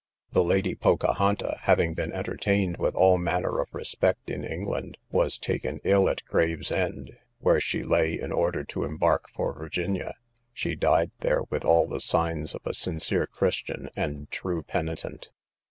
[0.31, 5.79] The lady Pocahonta, having been entertained with all manner of respect in England, was taken
[5.83, 10.15] ill at Gravesend, where she lay in order to embark for Virginia;
[10.53, 15.29] she died there with all the signs of a sincere Christian and true penitent.